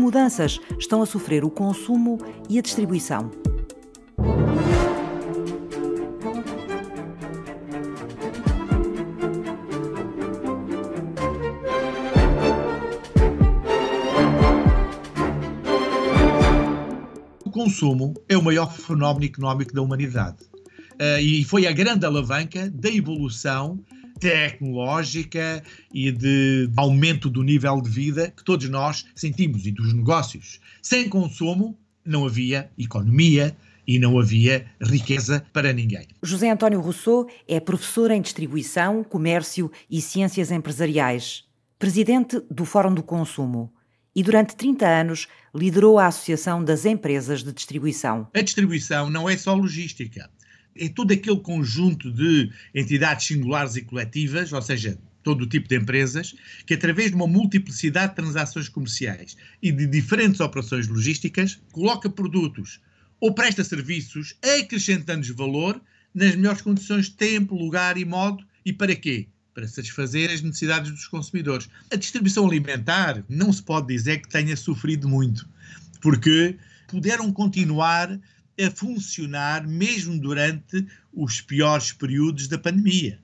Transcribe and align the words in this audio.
mudanças 0.00 0.58
estão 0.78 1.02
a 1.02 1.06
sofrer 1.06 1.44
o 1.44 1.50
consumo 1.50 2.18
e 2.48 2.58
a 2.58 2.62
distribuição? 2.62 3.30
O 17.44 17.50
consumo 17.50 18.14
é 18.26 18.38
o 18.38 18.42
maior 18.42 18.72
fenómeno 18.72 19.26
económico 19.26 19.74
da 19.74 19.82
humanidade. 19.82 20.38
Uh, 20.94 21.20
e 21.20 21.44
foi 21.44 21.66
a 21.66 21.72
grande 21.72 22.06
alavanca 22.06 22.70
da 22.70 22.88
evolução 22.88 23.78
tecnológica 24.20 25.62
e 25.92 26.12
de 26.12 26.70
aumento 26.76 27.30
do 27.30 27.42
nível 27.42 27.80
de 27.80 27.88
vida 27.88 28.32
que 28.36 28.44
todos 28.44 28.68
nós 28.68 29.06
sentimos 29.14 29.66
e 29.66 29.72
dos 29.72 29.92
negócios. 29.92 30.60
Sem 30.82 31.08
consumo 31.08 31.76
não 32.04 32.26
havia 32.26 32.70
economia 32.78 33.56
e 33.86 33.98
não 33.98 34.18
havia 34.18 34.66
riqueza 34.80 35.44
para 35.52 35.72
ninguém. 35.72 36.06
José 36.22 36.50
António 36.50 36.80
Rousseau 36.80 37.28
é 37.48 37.58
professor 37.58 38.10
em 38.10 38.20
distribuição, 38.20 39.02
comércio 39.02 39.72
e 39.90 40.00
ciências 40.00 40.52
empresariais, 40.52 41.44
presidente 41.78 42.40
do 42.50 42.64
Fórum 42.64 42.94
do 42.94 43.02
Consumo 43.02 43.72
e 44.14 44.22
durante 44.22 44.56
30 44.56 44.86
anos 44.86 45.28
liderou 45.54 45.98
a 45.98 46.06
Associação 46.06 46.62
das 46.62 46.84
Empresas 46.84 47.42
de 47.42 47.52
Distribuição. 47.52 48.28
A 48.34 48.40
distribuição 48.40 49.08
não 49.08 49.28
é 49.28 49.36
só 49.36 49.54
logística 49.54 50.30
é 50.80 50.88
todo 50.88 51.12
aquele 51.12 51.38
conjunto 51.40 52.10
de 52.10 52.50
entidades 52.74 53.26
singulares 53.26 53.76
e 53.76 53.82
coletivas, 53.82 54.50
ou 54.50 54.62
seja, 54.62 54.98
todo 55.22 55.42
o 55.42 55.46
tipo 55.46 55.68
de 55.68 55.76
empresas, 55.76 56.34
que 56.64 56.72
através 56.72 57.10
de 57.10 57.16
uma 57.16 57.26
multiplicidade 57.26 58.10
de 58.10 58.16
transações 58.16 58.68
comerciais 58.68 59.36
e 59.62 59.70
de 59.70 59.86
diferentes 59.86 60.40
operações 60.40 60.88
logísticas, 60.88 61.60
coloca 61.70 62.08
produtos 62.08 62.80
ou 63.20 63.34
presta 63.34 63.62
serviços 63.62 64.34
acrescentando 64.42 65.34
valor 65.34 65.78
nas 66.14 66.34
melhores 66.34 66.62
condições 66.62 67.06
de 67.06 67.12
tempo, 67.12 67.54
lugar 67.54 67.98
e 67.98 68.04
modo. 68.06 68.42
E 68.64 68.72
para 68.72 68.96
quê? 68.96 69.28
Para 69.52 69.68
satisfazer 69.68 70.30
as 70.30 70.40
necessidades 70.40 70.90
dos 70.90 71.06
consumidores. 71.06 71.68
A 71.92 71.96
distribuição 71.96 72.46
alimentar 72.46 73.22
não 73.28 73.52
se 73.52 73.62
pode 73.62 73.88
dizer 73.88 74.22
que 74.22 74.28
tenha 74.28 74.56
sofrido 74.56 75.06
muito, 75.06 75.46
porque 76.00 76.56
puderam 76.88 77.30
continuar 77.30 78.18
a 78.62 78.70
funcionar 78.70 79.66
mesmo 79.66 80.18
durante 80.18 80.86
os 81.12 81.40
piores 81.40 81.92
períodos 81.92 82.48
da 82.48 82.58
pandemia. 82.58 83.18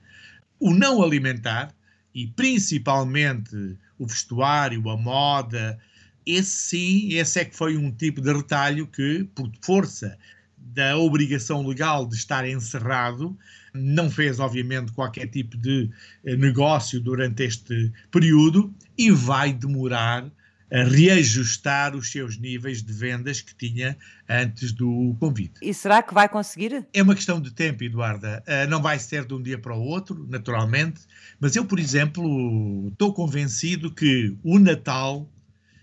O 0.59 0.73
não 0.73 1.03
alimentar, 1.03 1.73
e 2.13 2.27
principalmente 2.27 3.77
o 3.99 4.07
vestuário, 4.07 4.89
a 4.89 4.97
moda, 4.97 5.77
esse 6.25 6.49
sim, 6.49 7.13
esse 7.13 7.39
é 7.39 7.45
que 7.45 7.55
foi 7.55 7.77
um 7.77 7.91
tipo 7.91 8.21
de 8.21 8.33
retalho 8.33 8.87
que, 8.87 9.23
por 9.35 9.49
força 9.61 10.17
da 10.57 10.97
obrigação 10.97 11.65
legal 11.65 12.05
de 12.05 12.15
estar 12.15 12.47
encerrado, 12.47 13.37
não 13.73 14.09
fez, 14.09 14.39
obviamente, 14.39 14.91
qualquer 14.91 15.27
tipo 15.27 15.57
de 15.57 15.89
eh, 16.25 16.35
negócio 16.35 16.99
durante 16.99 17.43
este 17.43 17.91
período 18.11 18.73
e 18.97 19.11
vai 19.11 19.53
demorar 19.53 20.29
reajustar 20.71 21.95
os 21.95 22.11
seus 22.11 22.37
níveis 22.37 22.83
de 22.83 22.91
vendas 22.91 23.39
que 23.41 23.55
tinha 23.55 23.97
antes 24.27 24.71
do 24.71 25.15
convite. 25.19 25.53
E 25.61 25.73
será 25.73 26.03
que 26.03 26.13
vai 26.13 26.27
conseguir? 26.27 26.85
É 26.93 27.01
uma 27.01 27.15
questão 27.15 27.39
de 27.39 27.51
tempo, 27.51 27.83
Eduarda. 27.83 28.43
Uh, 28.45 28.69
não 28.69 28.81
vai 28.81 28.99
ser 28.99 29.25
de 29.25 29.33
um 29.33 29.41
dia 29.41 29.57
para 29.57 29.75
o 29.75 29.81
outro, 29.81 30.25
naturalmente, 30.29 31.01
mas 31.39 31.55
eu, 31.55 31.65
por 31.65 31.79
exemplo, 31.79 32.89
estou 32.91 33.13
convencido 33.13 33.93
que 33.93 34.35
o 34.43 34.59
Natal 34.59 35.29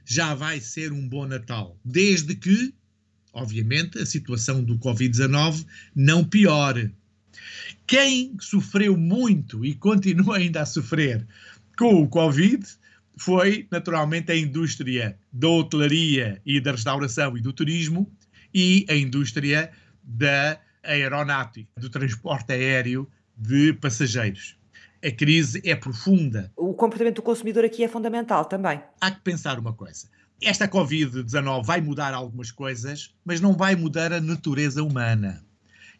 já 0.04 0.34
vai 0.34 0.60
ser 0.60 0.92
um 0.92 1.08
bom 1.08 1.26
Natal, 1.26 1.78
desde 1.82 2.34
que, 2.34 2.74
obviamente, 3.32 3.98
a 3.98 4.04
situação 4.04 4.62
do 4.62 4.78
Covid-19 4.78 5.64
não 5.94 6.22
piore. 6.22 6.94
Quem 7.86 8.36
sofreu 8.38 8.96
muito 8.96 9.64
e 9.64 9.74
continua 9.74 10.36
ainda 10.36 10.60
a 10.60 10.66
sofrer 10.66 11.26
com 11.76 12.02
o 12.02 12.08
Covid 12.08 12.64
foi 13.16 13.66
naturalmente 13.70 14.32
a 14.32 14.36
indústria 14.36 15.18
da 15.32 15.48
hotelaria 15.48 16.40
e 16.44 16.60
da 16.60 16.72
restauração 16.72 17.36
e 17.36 17.40
do 17.40 17.52
turismo 17.52 18.10
e 18.52 18.86
a 18.88 18.94
indústria 18.94 19.70
da 20.02 20.58
aeronáutica, 20.82 21.68
do 21.78 21.88
transporte 21.88 22.52
aéreo 22.52 23.08
de 23.36 23.72
passageiros. 23.74 24.56
A 25.04 25.10
crise 25.10 25.60
é 25.64 25.74
profunda. 25.74 26.52
O 26.56 26.72
comportamento 26.74 27.16
do 27.16 27.22
consumidor 27.22 27.64
aqui 27.64 27.84
é 27.84 27.88
fundamental 27.88 28.44
também. 28.46 28.80
Há 29.00 29.10
que 29.10 29.20
pensar 29.20 29.58
uma 29.58 29.72
coisa. 29.72 30.08
Esta 30.42 30.68
Covid-19 30.68 31.64
vai 31.64 31.80
mudar 31.80 32.14
algumas 32.14 32.50
coisas, 32.50 33.14
mas 33.24 33.40
não 33.40 33.54
vai 33.54 33.76
mudar 33.76 34.12
a 34.12 34.20
natureza 34.20 34.82
humana 34.82 35.44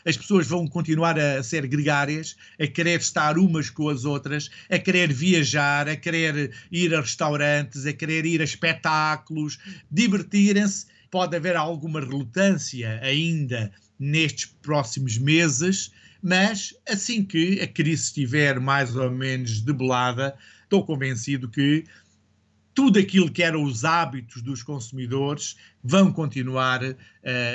as 0.05 0.17
pessoas 0.17 0.47
vão 0.47 0.67
continuar 0.67 1.19
a 1.19 1.43
ser 1.43 1.67
gregárias, 1.67 2.37
a 2.61 2.67
querer 2.67 3.01
estar 3.01 3.39
umas 3.39 3.71
com 3.71 3.89
as 3.89 4.05
outras, 4.05 4.51
a 4.71 4.79
querer 4.79 5.13
viajar, 5.13 5.89
a 5.89 5.97
querer 5.97 6.53
ir 6.71 6.95
a 6.95 7.01
restaurantes, 7.01 7.87
a 7.87 7.93
querer 7.93 8.27
ir 8.27 8.41
a 8.41 8.45
espetáculos, 8.45 9.59
divertirem-se. 9.91 10.87
Pode 11.11 11.37
haver 11.37 11.57
alguma 11.57 12.01
relutância 12.01 12.99
ainda 13.01 13.73
nestes 13.99 14.47
próximos 14.61 15.17
meses, 15.17 15.93
mas 16.21 16.75
assim 16.89 17.25
que 17.25 17.61
a 17.61 17.67
crise 17.67 18.05
estiver 18.05 18.59
mais 18.59 18.97
ou 18.97 19.11
menos 19.11 19.61
debelada, 19.61 20.37
estou 20.65 20.85
convencido 20.85 21.49
que 21.49 21.85
tudo 22.75 22.99
aquilo 22.99 23.31
que 23.31 23.43
eram 23.43 23.63
os 23.63 23.85
hábitos 23.85 24.43
dos 24.43 24.63
consumidores 24.63 25.57
vão 25.83 26.13
continuar 26.13 26.83
uh, 26.83 26.97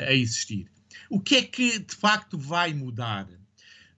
a 0.08 0.14
existir. 0.14 0.68
O 1.10 1.20
que 1.20 1.36
é 1.36 1.42
que 1.44 1.80
de 1.80 1.96
facto 1.96 2.38
vai 2.38 2.74
mudar? 2.74 3.28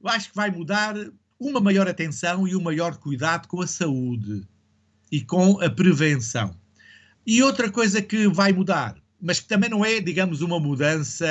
Eu 0.01 0.09
acho 0.09 0.29
que 0.29 0.35
vai 0.35 0.51
mudar 0.51 0.95
uma 1.39 1.59
maior 1.59 1.87
atenção 1.87 2.47
e 2.47 2.55
um 2.55 2.61
maior 2.61 2.97
cuidado 2.97 3.47
com 3.47 3.61
a 3.61 3.67
saúde 3.67 4.43
e 5.11 5.21
com 5.21 5.59
a 5.61 5.69
prevenção. 5.69 6.55
E 7.25 7.41
outra 7.43 7.69
coisa 7.69 8.01
que 8.01 8.27
vai 8.27 8.51
mudar, 8.51 8.95
mas 9.21 9.39
que 9.39 9.47
também 9.47 9.69
não 9.69 9.85
é, 9.85 9.99
digamos, 9.99 10.41
uma 10.41 10.59
mudança 10.59 11.27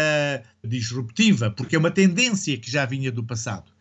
disruptiva, 0.65 1.51
porque 1.51 1.75
é 1.75 1.79
uma 1.79 1.91
tendência 1.91 2.57
que 2.57 2.71
já 2.71 2.87
vinha 2.87 3.11
do 3.11 3.25
passado, 3.25 3.73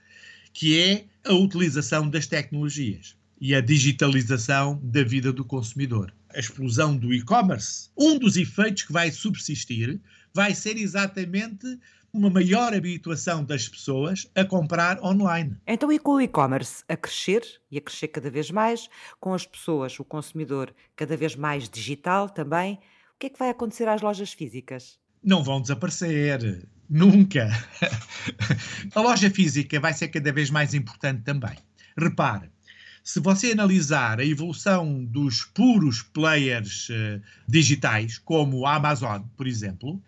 que 0.53 0.79
é 0.79 1.05
a 1.23 1.33
utilização 1.33 2.09
das 2.09 2.25
tecnologias 2.25 3.15
e 3.39 3.53
a 3.53 3.61
digitalização 3.61 4.79
da 4.83 5.03
vida 5.03 5.31
do 5.31 5.45
consumidor. 5.45 6.13
A 6.33 6.39
explosão 6.39 6.95
do 6.95 7.13
e-commerce, 7.13 7.89
um 7.97 8.17
dos 8.17 8.37
efeitos 8.37 8.83
que 8.83 8.93
vai 8.93 9.11
subsistir 9.11 9.99
vai 10.33 10.53
ser 10.53 10.77
exatamente 10.77 11.79
uma 12.11 12.29
maior 12.29 12.73
habituação 12.73 13.43
das 13.43 13.67
pessoas 13.67 14.29
a 14.35 14.43
comprar 14.43 15.03
online. 15.03 15.55
Então, 15.67 15.91
e 15.91 15.99
com 15.99 16.13
o 16.13 16.21
e-commerce 16.21 16.83
a 16.87 16.97
crescer 16.97 17.43
e 17.69 17.77
a 17.77 17.81
crescer 17.81 18.07
cada 18.07 18.29
vez 18.29 18.49
mais, 18.49 18.89
com 19.19 19.33
as 19.33 19.45
pessoas, 19.45 19.99
o 19.99 20.03
consumidor 20.03 20.73
cada 20.95 21.15
vez 21.15 21.35
mais 21.35 21.69
digital 21.69 22.29
também, 22.29 22.79
o 23.15 23.19
que 23.19 23.27
é 23.27 23.29
que 23.29 23.39
vai 23.39 23.49
acontecer 23.49 23.87
às 23.87 24.01
lojas 24.01 24.33
físicas? 24.33 24.99
Não 25.23 25.43
vão 25.43 25.61
desaparecer. 25.61 26.67
Nunca. 26.89 27.49
a 28.95 29.01
loja 29.01 29.29
física 29.29 29.79
vai 29.79 29.93
ser 29.93 30.07
cada 30.07 30.31
vez 30.31 30.49
mais 30.49 30.73
importante 30.73 31.21
também. 31.21 31.55
Repare, 31.97 32.49
se 33.09 33.19
você 33.19 33.53
analisar 33.53 34.19
a 34.19 34.23
evolução 34.23 35.03
dos 35.03 35.43
puros 35.43 36.03
players 36.03 36.89
uh, 36.89 37.19
digitais, 37.47 38.19
como 38.19 38.67
a 38.67 38.75
Amazon, 38.75 39.23
por 39.35 39.47
exemplo, 39.47 39.99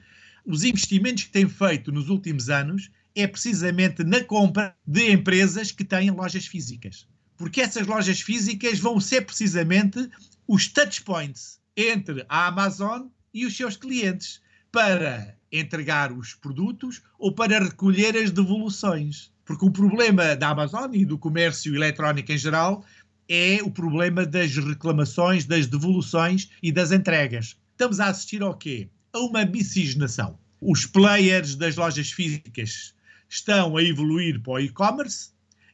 os 0.46 0.64
investimentos 0.64 1.24
que 1.24 1.32
tem 1.32 1.50
feito 1.50 1.92
nos 1.92 2.10
últimos 2.10 2.48
anos 2.48 2.92
é 3.16 3.26
precisamente 3.26 4.04
na 4.04 4.24
compra 4.24 4.76
de 4.86 5.12
empresas 5.12 5.72
que 5.72 5.84
têm 5.84 6.12
lojas 6.12 6.46
físicas. 6.46 7.08
Porque 7.38 7.62
essas 7.62 7.88
lojas 7.88 8.22
físicas 8.22 8.78
vão 8.78 9.00
ser 9.00 9.22
precisamente 9.22 10.08
os 10.48 10.68
touchpoints 10.68 11.60
entre 11.76 12.24
a 12.30 12.46
Amazon 12.46 13.08
e 13.34 13.48
os 13.48 13.58
seus 13.58 13.76
clientes 13.76 14.44
para 14.72 15.36
entregar 15.52 16.12
os 16.12 16.36
produtos 16.36 17.02
ou 17.18 17.34
para 17.34 17.64
recolher 17.64 18.16
as 18.16 18.30
devoluções. 18.30 19.34
Porque 19.52 19.66
o 19.66 19.72
problema 19.72 20.34
da 20.34 20.48
Amazon 20.48 20.90
e 20.94 21.04
do 21.04 21.18
comércio 21.18 21.76
eletrónico 21.76 22.32
em 22.32 22.38
geral 22.38 22.86
é 23.28 23.60
o 23.62 23.70
problema 23.70 24.26
das 24.26 24.56
reclamações, 24.56 25.44
das 25.44 25.68
devoluções 25.68 26.50
e 26.64 26.72
das 26.72 26.94
entregas. 26.94 27.58
Estamos 27.74 28.00
a 28.00 28.06
assistir 28.06 28.42
ao 28.42 28.54
quê? 28.54 28.90
a 29.12 29.20
uma 29.20 29.44
miscigenação. 29.44 30.40
Os 30.62 30.86
players 30.86 31.58
das 31.58 31.76
lojas 31.76 32.14
físicas 32.14 32.96
estão 33.28 33.76
a 33.76 33.84
evoluir 33.84 34.42
para 34.42 34.54
o 34.54 34.60
e-commerce 34.62 35.32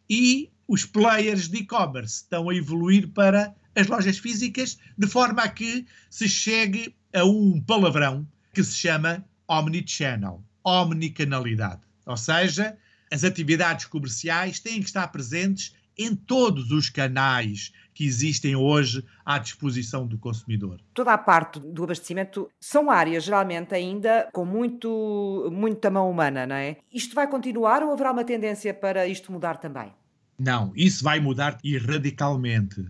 e 0.10 0.50
os 0.68 0.84
players 0.84 1.48
de 1.48 1.58
e-commerce 1.58 2.24
estão 2.24 2.50
a 2.50 2.56
evoluir 2.56 3.08
para 3.10 3.54
as 3.76 3.86
lojas 3.86 4.18
físicas, 4.18 4.80
de 4.98 5.06
forma 5.06 5.44
a 5.44 5.50
que 5.50 5.86
se 6.10 6.28
chegue 6.28 6.96
a 7.14 7.24
um 7.24 7.62
palavrão 7.62 8.28
que 8.56 8.64
se 8.64 8.76
chama 8.76 9.24
omnichannel, 9.48 10.44
omnicanalidade. 10.66 11.82
Ou 12.08 12.18
seja, 12.18 12.76
as 13.12 13.24
atividades 13.24 13.86
comerciais 13.86 14.60
têm 14.60 14.80
que 14.80 14.88
estar 14.88 15.08
presentes 15.08 15.76
em 15.98 16.16
todos 16.16 16.72
os 16.72 16.90
canais 16.90 17.72
que 17.94 18.06
existem 18.06 18.56
hoje 18.56 19.04
à 19.26 19.40
disposição 19.40 20.06
do 20.06 20.18
consumidor. 20.18 20.80
Toda 20.94 21.12
a 21.14 21.18
parte 21.18 21.60
do 21.60 21.84
abastecimento 21.84 22.50
são 22.60 22.92
áreas 22.92 23.24
geralmente 23.24 23.74
ainda 23.74 24.30
com 24.32 24.46
muito, 24.46 25.50
muita 25.52 25.90
mão 25.90 26.10
humana, 26.10 26.46
não 26.46 26.56
é? 26.56 26.78
Isto 26.94 27.16
vai 27.16 27.28
continuar 27.28 27.82
ou 27.82 27.92
haverá 27.92 28.12
uma 28.12 28.24
tendência 28.24 28.74
para 28.74 29.08
isto 29.08 29.32
mudar 29.32 29.58
também? 29.58 29.92
Não, 30.38 30.72
isso 30.76 31.04
vai 31.04 31.20
mudar 31.20 31.58
e 31.64 31.78
radicalmente. 31.78 32.86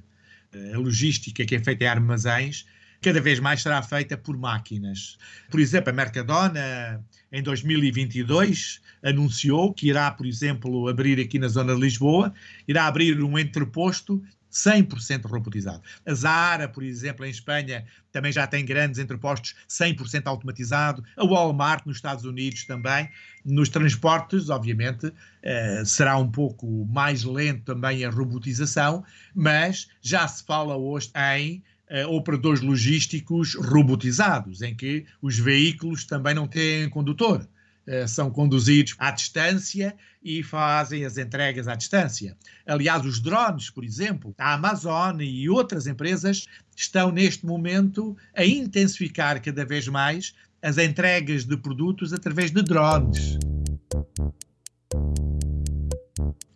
A 0.73 0.77
logística 0.77 1.45
que 1.45 1.55
é 1.55 1.59
feita 1.59 1.85
em 1.85 1.87
armazéns 1.87 2.65
cada 3.01 3.21
vez 3.21 3.39
mais 3.39 3.61
será 3.61 3.81
feita 3.81 4.17
por 4.17 4.37
máquinas. 4.37 5.17
Por 5.49 5.59
exemplo, 5.59 5.91
a 5.91 5.93
Mercadona, 5.93 7.03
em 7.31 7.41
2022, 7.41 8.81
anunciou 9.03 9.73
que 9.73 9.87
irá, 9.89 10.09
por 10.11 10.25
exemplo, 10.25 10.87
abrir 10.87 11.19
aqui 11.19 11.37
na 11.39 11.47
zona 11.47 11.75
de 11.75 11.81
Lisboa, 11.81 12.33
irá 12.67 12.87
abrir 12.87 13.21
um 13.21 13.37
entreposto 13.37 14.21
100% 14.51 15.25
robotizado. 15.25 15.81
A 16.05 16.13
Zara, 16.13 16.67
por 16.67 16.83
exemplo, 16.83 17.25
em 17.25 17.29
Espanha, 17.29 17.85
também 18.11 18.31
já 18.31 18.47
tem 18.47 18.65
grandes 18.65 18.99
entrepostos 18.99 19.55
100% 19.69 20.23
automatizado. 20.25 21.03
A 21.15 21.25
Walmart, 21.25 21.85
nos 21.85 21.97
Estados 21.97 22.23
Unidos, 22.23 22.65
também. 22.65 23.09
Nos 23.45 23.69
transportes, 23.69 24.49
obviamente, 24.49 25.11
eh, 25.43 25.83
será 25.85 26.17
um 26.17 26.29
pouco 26.29 26.85
mais 26.85 27.23
lento 27.23 27.63
também 27.63 28.03
a 28.03 28.09
robotização, 28.09 29.03
mas 29.35 29.87
já 30.01 30.27
se 30.27 30.43
fala 30.43 30.75
hoje 30.75 31.11
em 31.35 31.63
operadores 32.09 32.61
logísticos 32.61 33.55
robotizados, 33.55 34.61
em 34.61 34.75
que 34.75 35.05
os 35.21 35.37
veículos 35.39 36.03
também 36.03 36.33
não 36.33 36.47
têm 36.47 36.89
condutor. 36.89 37.47
Uh, 37.87 38.05
são 38.05 38.29
conduzidos 38.29 38.95
à 38.99 39.11
distância 39.11 39.95
e 40.21 40.43
fazem 40.43 41.05
as 41.05 41.17
entregas 41.17 41.69
à 41.69 41.75
distância. 41.75 42.35
Aliás, 42.65 43.05
os 43.05 43.21
drones, 43.21 43.69
por 43.69 43.85
exemplo, 43.85 44.35
a 44.37 44.55
Amazon 44.55 45.21
e 45.21 45.49
outras 45.49 45.87
empresas 45.87 46.45
estão 46.75 47.11
neste 47.11 47.45
momento 47.45 48.17
a 48.35 48.45
intensificar 48.45 49.41
cada 49.41 49.63
vez 49.63 49.87
mais 49.87 50.35
as 50.61 50.77
entregas 50.77 51.45
de 51.45 51.55
produtos 51.55 52.11
através 52.11 52.51
de 52.51 52.61
drones 52.61 53.37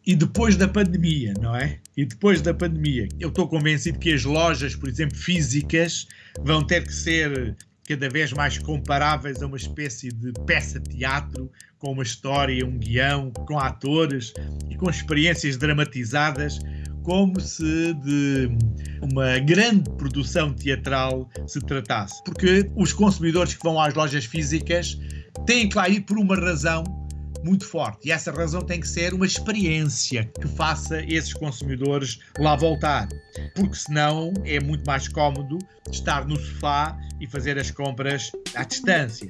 e 0.06 0.16
depois 0.16 0.58
da 0.58 0.68
pandemia, 0.68 1.34
não 1.40 1.56
é? 1.56 1.80
E 1.96 2.06
depois 2.06 2.42
da 2.42 2.54
pandemia, 2.54 3.08
eu 3.20 3.30
estou 3.30 3.48
convencido 3.48 4.00
que 4.00 4.14
as 4.14 4.24
lojas, 4.24 4.76
por 4.76 4.90
exemplo, 4.90 5.16
físicas, 5.16 6.08
vão 6.44 6.66
ter 6.66 6.84
que 6.84 6.94
ser 6.94 7.56
cada 7.88 8.10
vez 8.10 8.32
mais 8.32 8.58
comparáveis 8.58 9.42
a 9.42 9.48
uma 9.48 9.58
espécie 9.58 10.10
de 10.10 10.32
peça 10.46 10.80
de 10.80 10.98
teatro, 10.98 11.52
com 11.78 11.92
uma 11.92 12.04
história, 12.04 12.66
um 12.66 12.78
guião, 12.78 13.32
com 13.32 13.60
atores 13.60 14.34
e 14.70 14.76
com 14.76 14.90
experiências 14.90 15.58
dramatizadas, 15.58 16.60
como 17.04 17.40
se 17.40 17.94
de 17.96 18.50
uma 19.02 19.40
grande 19.40 19.90
produção 19.98 20.54
teatral 20.54 21.30
se 21.48 21.60
tratasse. 21.60 22.24
Porque 22.24 22.70
os 22.76 22.94
consumidores 22.94 23.56
que 23.56 23.64
vão 23.64 23.80
às 23.80 23.94
lojas 23.94 24.26
físicas 24.26 24.98
têm 25.46 25.68
que 25.68 25.76
lá 25.76 25.90
ir 25.90 26.02
por 26.02 26.18
uma 26.18 26.36
razão 26.36 26.84
muito 27.44 27.66
forte. 27.66 28.08
E 28.08 28.12
essa 28.12 28.32
razão 28.32 28.62
tem 28.62 28.80
que 28.80 28.88
ser 28.88 29.14
uma 29.14 29.26
experiência 29.26 30.30
que 30.40 30.48
faça 30.48 31.02
esses 31.04 31.34
consumidores 31.34 32.20
lá 32.40 32.56
voltar. 32.56 33.08
Porque 33.56 33.76
senão 33.76 34.34
é 34.46 34.60
muito 34.60 34.86
mais 34.86 35.08
cómodo 35.08 35.58
estar 35.92 36.26
no 36.26 36.40
sofá 36.40 36.98
e 37.20 37.28
fazer 37.28 37.58
as 37.58 37.72
compras 37.72 38.32
à 38.56 38.64
distância. 38.64 39.30